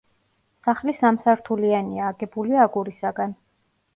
სახლი 0.67 0.93
სამსართულიანია, 1.01 2.09
აგებულია 2.13 2.65
აგურისაგან. 2.69 3.39